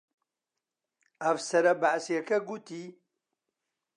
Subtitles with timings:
[1.23, 2.85] ئەفسەرە بەعسییەکە گوتی: